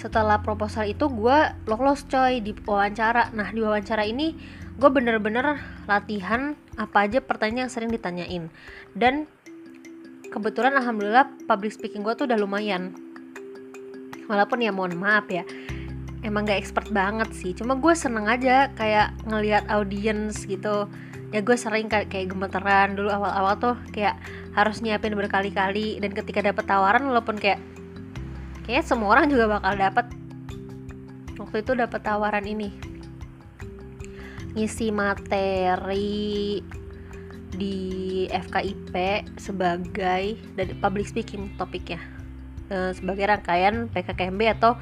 setelah 0.02 0.42
proposal 0.42 0.90
itu 0.90 1.06
gue 1.06 1.38
lolos 1.70 2.02
coy 2.10 2.42
di 2.42 2.50
wawancara. 2.66 3.30
Nah 3.30 3.54
di 3.54 3.62
wawancara 3.62 4.02
ini 4.02 4.34
gue 4.74 4.90
bener-bener 4.90 5.62
latihan 5.86 6.58
apa 6.74 7.06
aja 7.06 7.22
pertanyaan 7.22 7.70
yang 7.70 7.70
sering 7.70 7.94
ditanyain. 7.94 8.50
Dan 8.98 9.30
kebetulan 10.26 10.74
alhamdulillah 10.74 11.46
public 11.46 11.70
speaking 11.70 12.02
gue 12.02 12.18
tuh 12.18 12.26
udah 12.26 12.34
lumayan. 12.34 12.98
Walaupun 14.26 14.58
ya 14.58 14.74
mohon 14.74 14.98
maaf 14.98 15.30
ya 15.30 15.46
emang 16.26 16.50
gak 16.50 16.58
expert 16.58 16.90
banget 16.90 17.30
sih. 17.30 17.54
Cuma 17.54 17.78
gue 17.78 17.94
seneng 17.94 18.26
aja 18.26 18.74
kayak 18.74 19.14
ngelihat 19.30 19.70
audience 19.70 20.42
gitu. 20.50 20.90
Ya 21.30 21.46
gue 21.46 21.54
sering 21.54 21.86
kayak 21.86 22.10
gemeteran. 22.10 22.98
Dulu 22.98 23.06
awal-awal 23.06 23.54
tuh 23.62 23.74
kayak 23.94 24.18
harus 24.58 24.82
nyiapin 24.82 25.14
berkali-kali. 25.14 26.02
Dan 26.02 26.10
ketika 26.10 26.42
dapet 26.42 26.66
tawaran 26.66 27.06
walaupun 27.06 27.38
kayak 27.38 27.62
kayak 28.66 28.86
semua 28.86 29.18
orang 29.18 29.26
juga 29.30 29.50
bakal 29.58 29.74
dapet. 29.78 30.06
Waktu 31.38 31.56
itu 31.64 31.72
dapet 31.74 32.00
tawaran 32.02 32.46
ini. 32.46 32.70
Ngisi 34.52 34.92
materi 34.92 36.60
di 37.52 37.76
FKIP 38.32 38.94
sebagai 39.36 40.40
dari 40.56 40.72
public 40.76 41.08
speaking 41.08 41.52
topiknya. 41.60 42.00
E, 42.72 42.96
sebagai 42.96 43.28
rangkaian 43.28 43.88
PKKMB 43.92 44.40
atau 44.56 44.76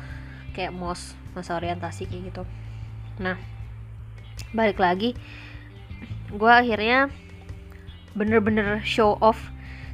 kayak 0.54 0.74
MOS 0.74 1.18
masa 1.34 1.58
orientasi 1.58 2.06
kayak 2.06 2.22
gitu. 2.30 2.42
Nah 3.18 3.38
balik 4.54 4.78
lagi. 4.78 5.14
Gue 6.30 6.50
akhirnya 6.50 7.10
bener-bener 8.14 8.82
show 8.86 9.18
off. 9.18 9.38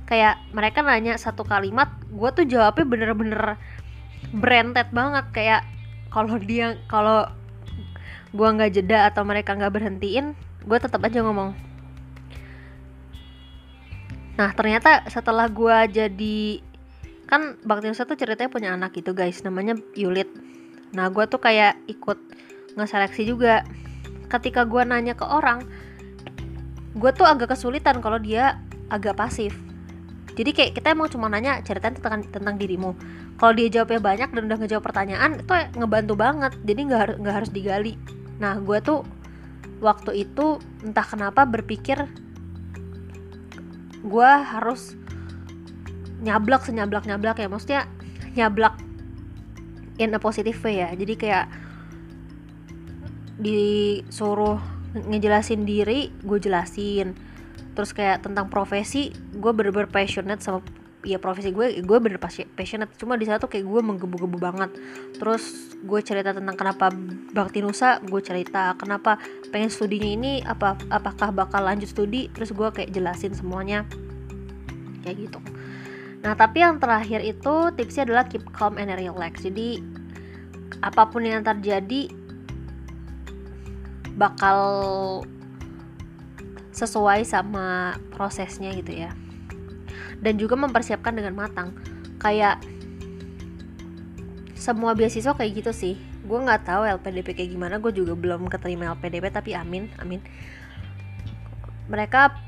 Kayak 0.06 0.38
mereka 0.54 0.86
nanya 0.86 1.18
satu 1.18 1.42
kalimat 1.42 1.90
gue 2.06 2.30
tuh 2.32 2.46
jawabnya 2.46 2.86
bener-bener 2.86 3.58
branded 4.34 4.88
banget 4.90 5.26
kayak 5.30 5.62
kalau 6.10 6.38
dia 6.40 6.78
kalau 6.90 7.28
gue 8.34 8.48
nggak 8.48 8.72
jeda 8.74 9.08
atau 9.10 9.22
mereka 9.22 9.54
nggak 9.54 9.72
berhentiin 9.72 10.34
gue 10.66 10.78
tetap 10.82 10.98
aja 11.06 11.22
ngomong. 11.22 11.54
Nah 14.36 14.50
ternyata 14.52 15.06
setelah 15.06 15.46
gue 15.46 15.76
jadi 15.94 16.38
kan 17.26 17.58
Bakti 17.62 17.90
Nusa 17.90 18.06
tuh 18.06 18.18
ceritanya 18.18 18.50
punya 18.50 18.70
anak 18.74 18.94
gitu 18.94 19.14
guys 19.14 19.42
namanya 19.46 19.78
Yulit. 19.94 20.28
Nah 20.94 21.08
gue 21.10 21.24
tuh 21.30 21.38
kayak 21.38 21.78
ikut 21.86 22.18
ngeseleksi 22.74 23.22
juga. 23.26 23.62
Ketika 24.26 24.66
gue 24.66 24.82
nanya 24.82 25.14
ke 25.14 25.22
orang 25.22 25.62
gue 26.96 27.10
tuh 27.14 27.28
agak 27.28 27.54
kesulitan 27.54 28.02
kalau 28.02 28.18
dia 28.18 28.58
agak 28.90 29.14
pasif 29.20 29.65
jadi 30.36 30.50
kayak 30.52 30.72
kita 30.76 30.92
emang 30.92 31.08
cuma 31.08 31.32
nanya 31.32 31.64
ceritain 31.64 31.96
tentang 31.96 32.20
tentang 32.28 32.60
dirimu. 32.60 32.92
Kalau 33.40 33.52
dia 33.56 33.72
jawabnya 33.72 34.00
banyak 34.04 34.28
dan 34.36 34.42
udah 34.44 34.58
ngejawab 34.60 34.84
pertanyaan 34.84 35.40
itu 35.40 35.52
ngebantu 35.80 36.12
banget. 36.12 36.52
Jadi 36.60 36.80
nggak 36.92 37.00
harus 37.00 37.16
nggak 37.24 37.34
harus 37.40 37.50
digali. 37.56 37.92
Nah 38.36 38.60
gue 38.60 38.78
tuh 38.84 39.00
waktu 39.80 40.28
itu 40.28 40.60
entah 40.84 41.08
kenapa 41.08 41.48
berpikir 41.48 42.04
gue 44.04 44.30
harus 44.52 44.92
nyablak 46.20 46.68
senyablak 46.68 47.08
nyablak 47.08 47.40
ya. 47.40 47.48
Maksudnya 47.48 47.82
nyablak 48.36 48.76
in 49.96 50.12
a 50.12 50.20
positive 50.20 50.60
way 50.60 50.84
ya. 50.84 50.92
Jadi 50.92 51.16
kayak 51.16 51.48
disuruh 53.40 54.60
ngejelasin 54.96 55.64
diri 55.64 56.12
gue 56.20 56.38
jelasin 56.40 57.16
terus 57.76 57.92
kayak 57.92 58.24
tentang 58.24 58.48
profesi 58.48 59.12
gue 59.36 59.52
bener-bener 59.52 59.92
passionate 59.92 60.40
sama 60.40 60.64
ya 61.06 61.22
profesi 61.22 61.54
gue 61.54 61.86
gue 61.86 61.98
bener 62.02 62.18
passionate. 62.18 62.90
Cuma 62.98 63.14
di 63.14 63.30
sana 63.30 63.38
tuh 63.38 63.46
kayak 63.46 63.62
gue 63.62 63.80
menggebu-gebu 63.80 64.42
banget. 64.42 64.74
Terus 65.14 65.76
gue 65.78 66.00
cerita 66.02 66.34
tentang 66.34 66.58
kenapa 66.58 66.90
bakti 67.30 67.62
nusa 67.62 68.02
gue 68.02 68.18
cerita 68.18 68.74
kenapa 68.74 69.22
pengen 69.54 69.70
studinya 69.70 70.10
ini 70.10 70.32
apa 70.42 70.74
apakah 70.90 71.30
bakal 71.30 71.62
lanjut 71.62 71.86
studi. 71.86 72.26
Terus 72.34 72.50
gue 72.50 72.68
kayak 72.74 72.90
jelasin 72.90 73.38
semuanya. 73.38 73.86
Kayak 75.06 75.30
gitu. 75.30 75.38
Nah 76.26 76.34
tapi 76.34 76.66
yang 76.66 76.82
terakhir 76.82 77.22
itu 77.22 77.54
tipsnya 77.78 78.02
adalah 78.10 78.26
keep 78.26 78.42
calm 78.50 78.74
and 78.74 78.90
relax. 78.98 79.46
Jadi 79.46 79.78
apa 80.82 81.06
pun 81.06 81.22
yang 81.22 81.46
terjadi 81.46 82.10
bakal 84.18 84.58
sesuai 86.76 87.24
sama 87.24 87.96
prosesnya 88.12 88.68
gitu 88.76 88.92
ya. 88.92 89.16
Dan 90.20 90.36
juga 90.36 90.60
mempersiapkan 90.60 91.16
dengan 91.16 91.32
matang. 91.32 91.72
Kayak 92.20 92.60
semua 94.52 94.92
beasiswa 94.92 95.32
kayak 95.32 95.64
gitu 95.64 95.72
sih. 95.72 95.94
Gue 96.28 96.36
nggak 96.36 96.68
tahu 96.68 96.84
LPDP 96.84 97.32
kayak 97.32 97.50
gimana 97.56 97.80
gue 97.80 97.92
juga 97.96 98.12
belum 98.12 98.52
keterima 98.52 98.92
LPDP 98.92 99.32
tapi 99.32 99.56
amin 99.56 99.88
amin. 99.96 100.20
Mereka 101.88 102.44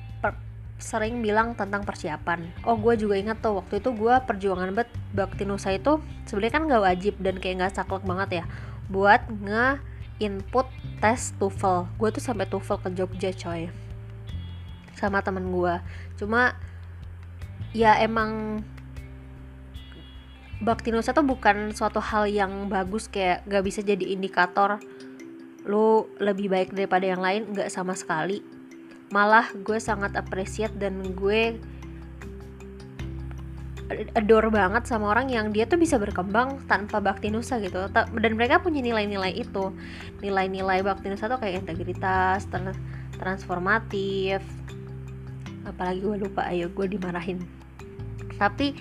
sering 0.78 1.24
bilang 1.24 1.58
tentang 1.58 1.82
persiapan. 1.82 2.54
Oh 2.62 2.78
gue 2.78 2.94
juga 2.94 3.18
ingat 3.18 3.42
tuh 3.42 3.58
waktu 3.58 3.82
itu 3.82 3.90
gue 3.96 4.14
perjuangan 4.28 4.70
bet 4.76 4.90
bakti 5.10 5.42
nusa 5.42 5.74
itu 5.74 5.98
sebenarnya 6.26 6.54
kan 6.54 6.62
nggak 6.70 6.82
wajib 6.86 7.14
dan 7.18 7.34
kayak 7.42 7.64
nggak 7.64 7.74
saklek 7.74 8.06
banget 8.06 8.42
ya 8.42 8.44
buat 8.86 9.20
nge 9.42 9.82
input 10.22 10.66
tes 11.02 11.34
TOEFL. 11.38 11.86
Gue 11.98 12.08
tuh 12.14 12.22
sampai 12.22 12.46
TOEFL 12.46 12.78
ke 12.82 12.88
Jogja 12.94 13.30
coy 13.34 13.87
sama 14.98 15.22
temen 15.22 15.54
gue 15.54 15.74
cuma 16.18 16.58
ya 17.70 17.94
emang 18.02 18.60
bakti 20.58 20.90
nusa 20.90 21.14
tuh 21.14 21.22
bukan 21.22 21.70
suatu 21.70 22.02
hal 22.02 22.26
yang 22.26 22.66
bagus 22.66 23.06
kayak 23.06 23.46
gak 23.46 23.62
bisa 23.62 23.78
jadi 23.78 24.10
indikator 24.10 24.82
lu 25.68 26.08
lebih 26.18 26.48
baik 26.48 26.72
daripada 26.72 27.04
yang 27.04 27.20
lain 27.20 27.52
nggak 27.52 27.68
sama 27.68 27.92
sekali. 27.92 28.40
Malah 29.12 29.52
gue 29.52 29.76
sangat 29.76 30.16
appreciate 30.16 30.72
dan 30.80 30.96
gue 31.12 31.60
adore 34.12 34.52
banget 34.52 34.84
sama 34.84 35.16
orang 35.16 35.32
yang 35.32 35.48
dia 35.48 35.64
tuh 35.64 35.80
bisa 35.80 35.96
berkembang 35.96 36.60
tanpa 36.68 37.00
bakti 37.04 37.28
nusa 37.28 37.60
gitu. 37.60 37.88
Dan 37.92 38.32
mereka 38.36 38.64
punya 38.64 38.80
nilai-nilai 38.80 39.32
itu. 39.36 39.72
Nilai-nilai 40.24 40.80
bakti 40.80 41.12
nusa 41.12 41.28
tuh 41.28 41.40
kayak 41.40 41.68
integritas 41.68 42.48
transformatif 43.20 44.40
apalagi 45.68 46.00
gue 46.00 46.16
lupa 46.24 46.48
ayo 46.48 46.72
gue 46.72 46.86
dimarahin. 46.88 47.44
Tapi 48.40 48.72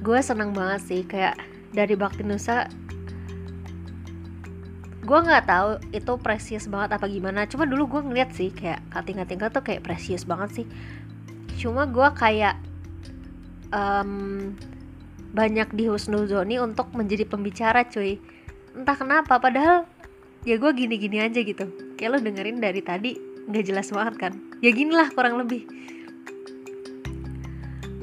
gue 0.00 0.18
seneng 0.24 0.50
banget 0.56 0.80
sih 0.82 1.00
kayak 1.06 1.38
dari 1.70 1.94
Bakti 1.94 2.26
Nusa 2.26 2.66
gue 5.00 5.18
nggak 5.18 5.46
tahu 5.50 5.70
itu 5.90 6.12
precious 6.22 6.70
banget 6.70 6.94
apa 6.94 7.06
gimana. 7.10 7.42
Cuma 7.50 7.66
dulu 7.66 7.98
gue 7.98 8.00
ngeliat 8.06 8.30
sih 8.30 8.54
kayak 8.54 8.78
kating 8.94 9.18
kating 9.18 9.38
tuh 9.42 9.64
kayak 9.64 9.82
precious 9.82 10.22
banget 10.22 10.62
sih. 10.62 10.66
Cuma 11.58 11.88
gue 11.90 12.08
kayak 12.14 12.54
um, 13.74 14.54
banyak 15.34 15.66
dihusnuzoni 15.74 16.62
untuk 16.62 16.94
menjadi 16.94 17.26
pembicara 17.26 17.86
cuy. 17.90 18.22
Entah 18.74 18.94
kenapa 18.94 19.42
padahal 19.42 19.82
ya 20.46 20.54
gue 20.62 20.70
gini-gini 20.78 21.18
aja 21.26 21.42
gitu. 21.42 21.66
Kayak 21.98 22.10
lo 22.14 22.18
dengerin 22.22 22.62
dari 22.62 22.78
tadi 22.78 23.18
nggak 23.50 23.64
jelas 23.66 23.90
banget 23.90 24.14
kan? 24.14 24.32
Ya 24.62 24.70
gini 24.70 24.94
lah 24.94 25.10
kurang 25.10 25.42
lebih 25.42 25.66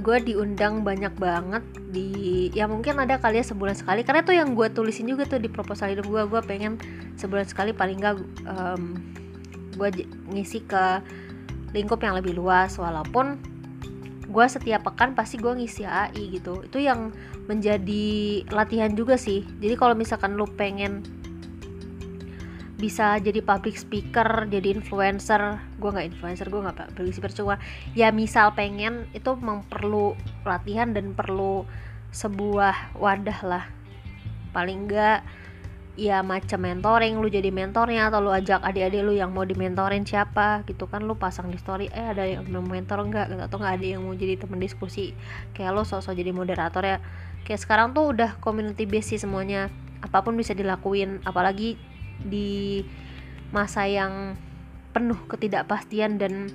gue 0.08 0.24
diundang 0.24 0.88
banyak 0.88 1.12
banget 1.20 1.68
di 1.92 2.48
ya 2.56 2.64
mungkin 2.64 2.96
ada 3.04 3.20
kali 3.20 3.44
ya 3.44 3.46
sebulan 3.52 3.76
sekali. 3.76 4.08
Karena 4.08 4.24
itu 4.24 4.32
yang 4.32 4.56
gue 4.56 4.72
tulisin 4.72 5.12
juga 5.12 5.28
tuh 5.28 5.44
di 5.44 5.52
proposal 5.52 5.92
hidup 5.92 6.08
gue 6.08 6.24
gue 6.32 6.42
pengen 6.48 6.80
sebulan 7.20 7.44
sekali 7.44 7.76
paling 7.76 8.00
gak 8.00 8.16
um, 8.48 8.96
gue 9.76 10.08
ngisi 10.32 10.64
ke 10.64 11.04
lingkup 11.76 12.00
yang 12.00 12.16
lebih 12.16 12.40
luas. 12.40 12.80
Walaupun 12.80 13.36
gue 14.32 14.46
setiap 14.48 14.88
pekan 14.88 15.12
pasti 15.12 15.36
gue 15.36 15.52
ngisi 15.52 15.84
AI 15.84 16.40
gitu. 16.40 16.64
Itu 16.64 16.80
yang 16.80 17.12
menjadi 17.52 18.48
latihan 18.48 18.96
juga 18.96 19.20
sih. 19.20 19.44
Jadi 19.60 19.76
kalau 19.76 19.92
misalkan 19.92 20.40
lu 20.40 20.48
pengen 20.48 21.04
bisa 22.78 23.18
jadi 23.18 23.42
public 23.42 23.74
speaker 23.74 24.46
jadi 24.46 24.78
influencer. 24.78 25.58
Gue 25.82 25.90
nggak 25.90 26.14
influencer 26.14 26.48
gue 26.48 26.62
nggak 26.62 26.94
public 26.94 27.14
speaker. 27.18 27.34
Cuma 27.34 27.56
ya 27.98 28.14
misal 28.14 28.54
pengen 28.54 29.10
itu 29.18 29.34
memang 29.34 29.66
perlu 29.66 30.14
latihan 30.46 30.94
dan 30.94 31.18
perlu 31.18 31.66
sebuah 32.14 32.96
wadah 33.02 33.40
lah. 33.44 33.66
Paling 34.54 34.88
enggak 34.88 35.26
ya 35.98 36.22
macam 36.22 36.62
mentoring 36.62 37.18
lu 37.18 37.26
jadi 37.26 37.50
mentornya 37.50 38.14
atau 38.14 38.22
lu 38.22 38.30
ajak 38.30 38.62
adik-adik 38.62 39.02
lu 39.02 39.18
yang 39.18 39.34
mau 39.34 39.42
dimentorin 39.42 40.06
siapa 40.06 40.62
gitu 40.70 40.86
kan. 40.86 41.02
Lu 41.02 41.18
pasang 41.18 41.50
di 41.50 41.58
story 41.58 41.90
eh 41.90 42.14
ada 42.14 42.30
yang 42.30 42.46
mau 42.54 42.62
mentor 42.62 43.02
enggak 43.02 43.34
gitu. 43.34 43.42
atau 43.42 43.58
enggak 43.58 43.74
ada 43.82 43.86
yang 43.98 44.06
mau 44.06 44.14
jadi 44.14 44.38
temen 44.38 44.62
diskusi. 44.62 45.18
Kayak 45.58 45.74
lo 45.74 45.82
sosok 45.82 46.14
jadi 46.14 46.30
moderator 46.30 46.86
ya. 46.86 47.02
Kayak 47.42 47.66
sekarang 47.66 47.98
tuh 47.98 48.14
udah 48.14 48.38
community 48.38 48.86
base 48.86 49.18
sih 49.18 49.20
semuanya. 49.20 49.74
Apa 50.06 50.22
pun 50.22 50.38
bisa 50.38 50.54
dilakuin. 50.54 51.26
Apalagi 51.26 51.97
di 52.24 52.82
masa 53.52 53.88
yang 53.88 54.36
penuh 54.92 55.18
ketidakpastian 55.30 56.18
dan 56.18 56.50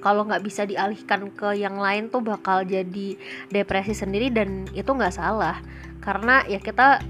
kalau 0.00 0.24
nggak 0.24 0.40
bisa 0.40 0.64
dialihkan 0.64 1.28
ke 1.36 1.60
yang 1.60 1.76
lain 1.76 2.08
tuh 2.08 2.24
bakal 2.24 2.64
jadi 2.64 3.20
depresi 3.52 3.92
sendiri 3.92 4.32
dan 4.32 4.64
itu 4.72 4.88
nggak 4.88 5.12
salah. 5.12 5.60
Karena 6.00 6.40
ya 6.48 6.56
kita 6.56 7.04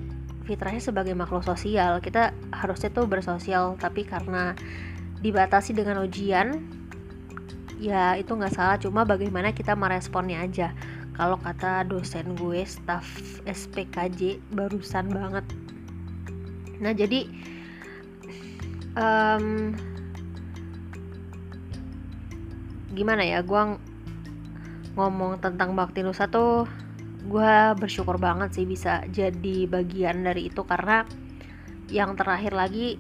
fitrahnya 0.45 0.83
sebagai 0.83 1.15
makhluk 1.15 1.47
sosial 1.47 2.03
kita 2.03 2.35
harusnya 2.51 2.91
tuh 2.91 3.07
bersosial 3.07 3.79
tapi 3.79 4.03
karena 4.03 4.59
dibatasi 5.23 5.79
dengan 5.79 6.03
ujian 6.03 6.59
ya 7.79 8.19
itu 8.19 8.35
nggak 8.35 8.55
salah. 8.59 8.77
Cuma 8.83 9.07
bagaimana 9.07 9.55
kita 9.55 9.79
meresponnya 9.79 10.43
aja. 10.43 10.75
Kalau 11.15 11.39
kata 11.39 11.87
dosen 11.87 12.35
gue 12.35 12.65
staff 12.67 13.07
SPKJ 13.47 14.41
barusan 14.51 15.13
banget 15.13 15.47
nah 16.81 16.97
jadi 16.97 17.29
um, 18.97 19.77
gimana 22.91 23.23
ya 23.23 23.41
gue 23.45 23.63
ngomong 24.99 25.39
tentang 25.39 25.79
bakti 25.79 26.03
nusa 26.03 26.27
tuh 26.27 26.67
gue 27.21 27.55
bersyukur 27.77 28.17
banget 28.17 28.57
sih 28.57 28.67
bisa 28.67 29.05
jadi 29.13 29.69
bagian 29.69 30.25
dari 30.25 30.49
itu 30.49 30.65
karena 30.65 31.05
yang 31.93 32.17
terakhir 32.17 32.57
lagi 32.57 32.97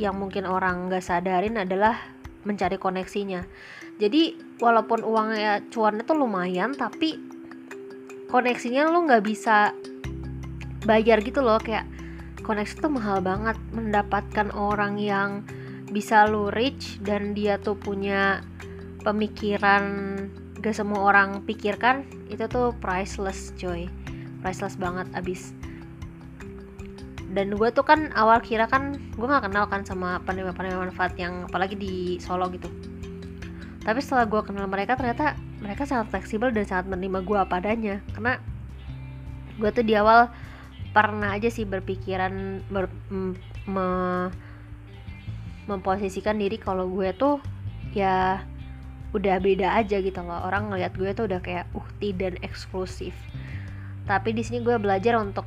yang 0.00 0.16
mungkin 0.16 0.48
orang 0.48 0.88
nggak 0.88 1.04
sadarin 1.04 1.60
adalah 1.60 1.96
mencari 2.48 2.80
koneksinya. 2.80 3.44
Jadi 4.00 4.56
walaupun 4.56 5.04
uangnya 5.04 5.60
cuannya 5.68 6.08
tuh 6.08 6.16
lumayan 6.16 6.72
tapi 6.72 7.20
koneksinya 8.32 8.88
lo 8.88 9.04
nggak 9.04 9.24
bisa 9.24 9.76
bayar 10.88 11.20
gitu 11.20 11.44
loh 11.44 11.60
kayak 11.60 11.84
koneksi 12.50 12.82
tuh 12.82 12.90
mahal 12.90 13.22
banget. 13.22 13.54
Mendapatkan 13.70 14.50
orang 14.50 14.98
yang 14.98 15.46
bisa 15.94 16.26
lo 16.26 16.50
reach 16.50 16.98
dan 16.98 17.30
dia 17.30 17.62
tuh 17.62 17.78
punya 17.78 18.42
pemikiran 19.06 20.18
gak 20.58 20.76
semua 20.76 21.14
orang 21.14 21.46
pikirkan 21.46 22.02
itu 22.26 22.50
tuh 22.50 22.74
priceless 22.82 23.54
coy. 23.54 23.86
Priceless 24.42 24.74
banget 24.74 25.06
abis. 25.14 25.54
Dan 27.30 27.54
gue 27.54 27.70
tuh 27.70 27.86
kan 27.86 28.10
awal 28.18 28.42
kira 28.42 28.66
kan 28.66 28.98
gue 28.98 29.22
nggak 29.22 29.46
kenal 29.46 29.70
kan 29.70 29.86
sama 29.86 30.18
penerima-penerima 30.26 30.90
manfaat 30.90 31.14
yang 31.14 31.46
apalagi 31.46 31.78
di 31.78 32.18
Solo 32.18 32.50
gitu. 32.50 32.66
Tapi 33.86 34.02
setelah 34.02 34.26
gue 34.26 34.42
kenal 34.42 34.66
mereka 34.66 34.98
ternyata 34.98 35.38
mereka 35.62 35.86
sangat 35.86 36.10
fleksibel 36.10 36.50
dan 36.50 36.66
sangat 36.66 36.90
menerima 36.90 37.22
gue 37.22 37.38
apa 37.38 37.62
adanya. 37.62 38.02
Karena 38.10 38.42
gue 39.62 39.70
tuh 39.70 39.86
di 39.86 39.94
awal 39.94 40.26
pernah 40.90 41.38
aja 41.38 41.46
sih 41.46 41.62
berpikiran 41.62 42.66
ber, 42.66 42.90
me, 43.70 43.88
memposisikan 45.70 46.34
diri 46.34 46.58
kalau 46.58 46.90
gue 46.90 47.14
tuh 47.14 47.38
ya 47.94 48.42
udah 49.14 49.36
beda 49.42 49.78
aja 49.78 50.02
gitu 50.02 50.18
loh. 50.22 50.42
Orang 50.46 50.70
ngeliat 50.70 50.94
gue 50.94 51.10
tuh 51.14 51.30
udah 51.30 51.42
kayak 51.42 51.66
uhti 51.74 52.14
dan 52.14 52.38
eksklusif. 52.42 53.14
Tapi 54.06 54.34
di 54.34 54.42
sini 54.42 54.62
gue 54.62 54.78
belajar 54.78 55.18
untuk 55.18 55.46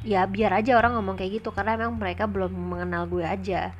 ya 0.00 0.24
biar 0.24 0.64
aja 0.64 0.80
orang 0.80 0.96
ngomong 0.96 1.20
kayak 1.20 1.42
gitu 1.42 1.52
karena 1.52 1.76
emang 1.76 2.00
mereka 2.00 2.26
belum 2.26 2.50
mengenal 2.50 3.06
gue 3.06 3.22
aja. 3.22 3.70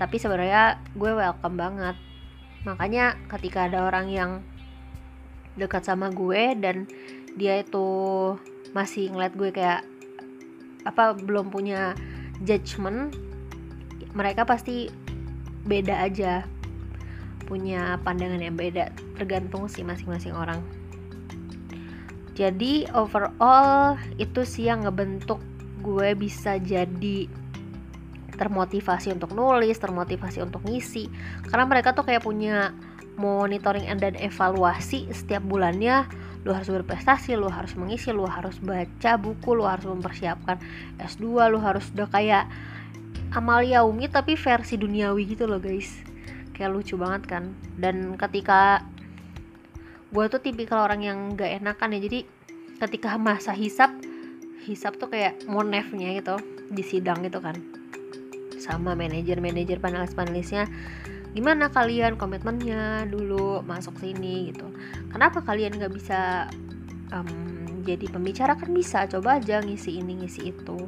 Tapi 0.00 0.16
sebenarnya 0.16 0.80
gue 0.96 1.12
welcome 1.12 1.56
banget. 1.60 1.96
Makanya 2.64 3.16
ketika 3.28 3.68
ada 3.68 3.84
orang 3.84 4.06
yang 4.08 4.30
dekat 5.58 5.84
sama 5.84 6.08
gue 6.08 6.54
dan 6.56 6.86
dia 7.34 7.60
itu 7.60 7.88
masih 8.72 9.10
ngeliat 9.10 9.34
gue 9.34 9.50
kayak 9.50 9.82
apa 10.86 11.16
belum 11.16 11.50
punya 11.50 11.96
judgement 12.42 13.14
mereka 14.14 14.46
pasti 14.46 14.90
beda 15.68 16.04
aja. 16.04 16.44
Punya 17.44 17.96
pandangan 18.04 18.40
yang 18.42 18.56
beda 18.56 18.92
tergantung 19.16 19.70
sih 19.70 19.84
masing-masing 19.84 20.36
orang. 20.36 20.60
Jadi 22.38 22.86
overall 22.94 23.98
itu 24.20 24.46
sih 24.46 24.70
yang 24.70 24.86
ngebentuk 24.86 25.42
gue 25.82 26.14
bisa 26.14 26.60
jadi 26.60 27.26
termotivasi 28.38 29.10
untuk 29.10 29.34
nulis, 29.34 29.74
termotivasi 29.82 30.46
untuk 30.46 30.62
ngisi. 30.62 31.10
Karena 31.50 31.66
mereka 31.66 31.90
tuh 31.96 32.06
kayak 32.06 32.22
punya 32.22 32.70
monitoring 33.18 33.90
dan 33.98 34.14
evaluasi 34.14 35.10
setiap 35.10 35.42
bulannya 35.42 36.06
lu 36.46 36.54
harus 36.54 36.70
berprestasi, 36.70 37.34
lu 37.34 37.50
harus 37.50 37.74
mengisi, 37.74 38.14
lu 38.14 38.26
harus 38.26 38.58
baca 38.62 39.18
buku, 39.18 39.50
lu 39.58 39.66
harus 39.66 39.86
mempersiapkan 39.86 40.58
S2, 41.00 41.24
lu 41.50 41.58
harus 41.58 41.90
udah 41.94 42.08
kayak 42.10 42.44
Amalia 43.34 43.84
Umi 43.84 44.08
tapi 44.08 44.38
versi 44.38 44.80
duniawi 44.80 45.22
gitu 45.34 45.44
loh 45.44 45.60
guys. 45.60 46.04
Kayak 46.54 46.70
lucu 46.74 46.94
banget 46.96 47.22
kan. 47.28 47.44
Dan 47.76 48.16
ketika 48.16 48.82
gue 50.08 50.24
tuh 50.32 50.40
tipikal 50.40 50.88
orang 50.88 51.04
yang 51.04 51.18
gak 51.36 51.60
enakan 51.60 51.92
ya 51.92 52.00
jadi 52.00 52.20
ketika 52.80 53.20
masa 53.20 53.52
hisap 53.52 53.92
hisap 54.64 54.96
tuh 54.96 55.12
kayak 55.12 55.44
monefnya 55.44 56.16
gitu 56.16 56.40
di 56.72 56.80
sidang 56.80 57.20
gitu 57.20 57.44
kan. 57.44 57.56
Sama 58.56 58.96
manajer-manajer 58.96 59.78
panelis-panelisnya 59.78 60.66
gimana 61.36 61.68
kalian 61.68 62.16
komitmennya 62.16 63.04
dulu 63.08 63.60
masuk 63.64 64.00
sini 64.00 64.52
gitu. 64.52 64.68
Kenapa 65.12 65.44
kalian 65.44 65.76
gak 65.76 65.92
bisa 65.92 66.48
um, 67.12 67.82
jadi 67.84 68.06
pembicara? 68.08 68.56
Kan 68.56 68.72
bisa 68.72 69.04
coba 69.08 69.40
aja 69.40 69.60
ngisi 69.60 70.00
ini 70.00 70.24
ngisi 70.24 70.52
itu. 70.52 70.78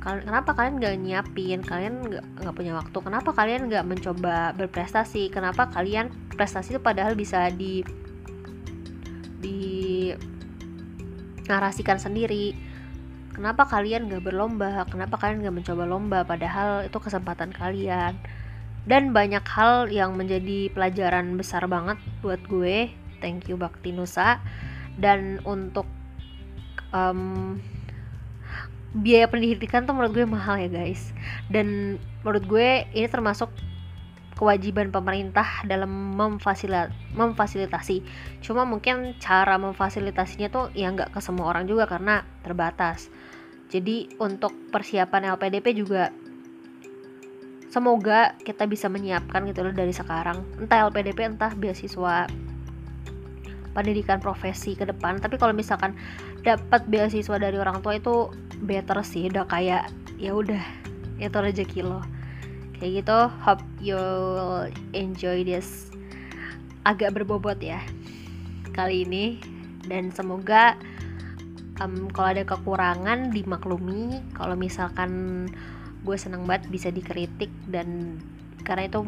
Kenapa 0.00 0.56
kalian 0.56 0.80
nggak 0.80 0.96
nyiapin? 0.96 1.60
Kalian 1.60 2.00
nggak 2.40 2.56
punya 2.56 2.72
waktu. 2.72 2.98
Kenapa 3.04 3.36
kalian 3.36 3.68
nggak 3.68 3.84
mencoba 3.84 4.56
berprestasi? 4.56 5.28
Kenapa 5.28 5.68
kalian 5.68 6.08
prestasi 6.32 6.72
itu 6.72 6.80
padahal 6.80 7.12
bisa 7.12 7.52
di 7.52 7.84
di 9.44 9.60
narasikan 11.44 12.00
sendiri? 12.00 12.56
Kenapa 13.36 13.68
kalian 13.68 14.08
nggak 14.08 14.24
berlomba? 14.24 14.88
Kenapa 14.88 15.20
kalian 15.20 15.44
nggak 15.44 15.56
mencoba 15.60 15.84
lomba? 15.84 16.18
Padahal 16.24 16.88
itu 16.88 16.96
kesempatan 16.96 17.52
kalian 17.52 18.16
dan 18.90 19.14
banyak 19.14 19.46
hal 19.46 19.86
yang 19.86 20.18
menjadi 20.18 20.66
pelajaran 20.74 21.38
besar 21.38 21.62
banget 21.70 21.94
buat 22.26 22.42
gue. 22.50 22.90
Thank 23.22 23.46
you 23.46 23.54
Bakti 23.54 23.94
Nusa. 23.94 24.42
Dan 24.98 25.38
untuk 25.46 25.86
um, 26.90 27.62
biaya 28.90 29.30
pendidikan 29.30 29.86
tuh 29.86 29.94
menurut 29.94 30.10
gue 30.18 30.26
mahal 30.26 30.58
ya 30.58 30.66
guys. 30.66 31.14
Dan 31.46 32.02
menurut 32.26 32.44
gue 32.50 32.90
ini 32.90 33.06
termasuk 33.06 33.54
kewajiban 34.34 34.90
pemerintah 34.90 35.62
dalam 35.70 36.18
memfasilit 36.18 36.90
memfasilitasi. 37.14 38.02
Cuma 38.42 38.66
mungkin 38.66 39.14
cara 39.22 39.54
memfasilitasinya 39.54 40.50
tuh 40.50 40.74
ya 40.74 40.90
nggak 40.90 41.14
ke 41.14 41.20
semua 41.22 41.54
orang 41.54 41.70
juga 41.70 41.86
karena 41.86 42.26
terbatas. 42.42 43.06
Jadi 43.70 44.18
untuk 44.18 44.50
persiapan 44.74 45.38
LPDP 45.38 45.78
juga 45.78 46.10
semoga 47.70 48.34
kita 48.42 48.66
bisa 48.66 48.90
menyiapkan 48.90 49.46
gitu 49.46 49.62
loh 49.62 49.72
dari 49.72 49.94
sekarang. 49.94 50.42
Entah 50.58 50.90
LPDP 50.90 51.30
entah 51.30 51.54
beasiswa 51.54 52.26
pendidikan 53.70 54.18
profesi 54.18 54.74
ke 54.74 54.84
depan. 54.84 55.22
Tapi 55.22 55.38
kalau 55.38 55.54
misalkan 55.54 55.94
dapat 56.42 56.84
beasiswa 56.90 57.38
dari 57.38 57.56
orang 57.56 57.78
tua 57.80 57.96
itu 57.96 58.34
better 58.66 59.00
sih. 59.06 59.30
Udah 59.30 59.46
kayak 59.46 59.88
ya 60.18 60.34
udah 60.34 60.60
itu 61.16 61.36
rezeki 61.36 61.84
lo 61.84 62.00
kayak 62.80 63.04
gitu 63.04 63.18
hope 63.44 63.60
you 63.84 64.00
enjoy 64.96 65.44
this 65.44 65.92
agak 66.88 67.12
berbobot 67.12 67.60
ya 67.62 67.80
kali 68.74 69.06
ini. 69.06 69.38
Dan 69.80 70.12
semoga 70.12 70.76
um, 71.82 72.08
kalau 72.12 72.36
ada 72.36 72.44
kekurangan 72.44 73.32
dimaklumi. 73.32 74.20
Kalau 74.36 74.54
misalkan 74.54 75.10
gue 76.00 76.16
seneng 76.16 76.48
banget 76.48 76.72
bisa 76.72 76.88
dikritik 76.88 77.52
dan 77.68 78.20
karena 78.64 78.88
itu 78.88 79.00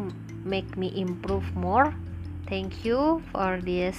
make 0.45 0.69
me 0.77 0.93
improve 0.93 1.45
more. 1.57 1.93
Thank 2.51 2.85
you 2.85 3.25
for 3.33 3.63
this 3.65 3.97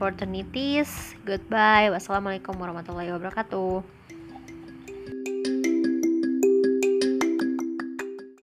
opportunities. 0.00 1.12
Goodbye. 1.28 1.92
Wassalamualaikum 1.92 2.56
warahmatullahi 2.56 3.12
wabarakatuh. 3.12 3.99